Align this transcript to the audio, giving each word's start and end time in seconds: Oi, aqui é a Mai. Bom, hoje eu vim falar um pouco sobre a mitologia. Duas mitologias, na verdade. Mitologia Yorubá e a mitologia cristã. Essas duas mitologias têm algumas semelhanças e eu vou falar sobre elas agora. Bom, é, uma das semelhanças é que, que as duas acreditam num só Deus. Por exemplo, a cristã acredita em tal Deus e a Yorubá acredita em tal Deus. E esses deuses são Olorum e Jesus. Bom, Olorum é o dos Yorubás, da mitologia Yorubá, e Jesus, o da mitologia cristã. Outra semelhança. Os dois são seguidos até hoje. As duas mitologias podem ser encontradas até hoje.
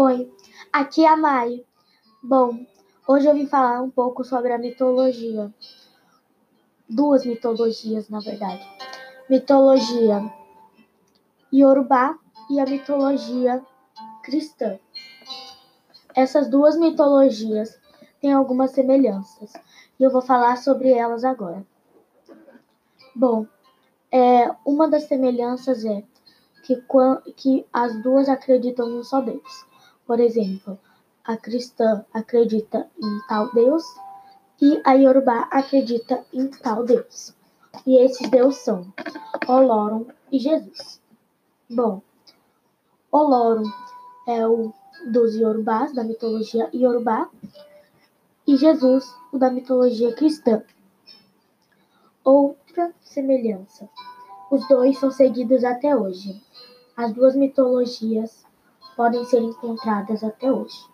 Oi, 0.00 0.32
aqui 0.72 1.04
é 1.04 1.08
a 1.08 1.16
Mai. 1.16 1.66
Bom, 2.22 2.64
hoje 3.04 3.26
eu 3.26 3.34
vim 3.34 3.48
falar 3.48 3.82
um 3.82 3.90
pouco 3.90 4.22
sobre 4.22 4.52
a 4.52 4.56
mitologia. 4.56 5.52
Duas 6.88 7.26
mitologias, 7.26 8.08
na 8.08 8.20
verdade. 8.20 8.64
Mitologia 9.28 10.22
Yorubá 11.52 12.16
e 12.48 12.60
a 12.60 12.64
mitologia 12.64 13.60
cristã. 14.22 14.78
Essas 16.14 16.48
duas 16.48 16.78
mitologias 16.78 17.76
têm 18.20 18.32
algumas 18.32 18.70
semelhanças 18.70 19.52
e 19.98 20.04
eu 20.04 20.12
vou 20.12 20.22
falar 20.22 20.58
sobre 20.58 20.92
elas 20.92 21.24
agora. 21.24 21.66
Bom, 23.16 23.48
é, 24.12 24.48
uma 24.64 24.88
das 24.88 25.08
semelhanças 25.08 25.84
é 25.84 26.04
que, 26.62 26.80
que 27.34 27.66
as 27.72 28.00
duas 28.00 28.28
acreditam 28.28 28.88
num 28.88 29.02
só 29.02 29.20
Deus. 29.20 29.66
Por 30.08 30.20
exemplo, 30.20 30.78
a 31.22 31.36
cristã 31.36 32.02
acredita 32.14 32.88
em 32.98 33.20
tal 33.28 33.52
Deus 33.52 33.84
e 34.58 34.80
a 34.82 34.94
Yorubá 34.94 35.46
acredita 35.50 36.24
em 36.32 36.48
tal 36.48 36.82
Deus. 36.82 37.34
E 37.86 37.98
esses 38.02 38.26
deuses 38.30 38.60
são 38.62 38.90
Olorum 39.46 40.06
e 40.32 40.38
Jesus. 40.38 40.98
Bom, 41.68 42.00
Olorum 43.12 43.70
é 44.26 44.48
o 44.48 44.72
dos 45.12 45.34
Yorubás, 45.36 45.94
da 45.94 46.02
mitologia 46.02 46.70
Yorubá, 46.74 47.28
e 48.46 48.56
Jesus, 48.56 49.14
o 49.30 49.36
da 49.38 49.50
mitologia 49.50 50.14
cristã. 50.14 50.62
Outra 52.24 52.94
semelhança. 53.02 53.86
Os 54.50 54.66
dois 54.68 54.98
são 54.98 55.10
seguidos 55.10 55.64
até 55.64 55.94
hoje. 55.94 56.42
As 56.96 57.12
duas 57.12 57.36
mitologias 57.36 58.47
podem 58.98 59.24
ser 59.24 59.40
encontradas 59.40 60.24
até 60.24 60.50
hoje. 60.50 60.84